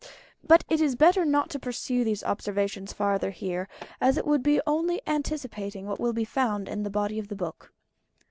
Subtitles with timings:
[0.43, 3.69] But it is better not to pursue these observations farther here,
[4.01, 7.35] as it would be only anticipating what will be found in the body of the
[7.35, 7.71] book.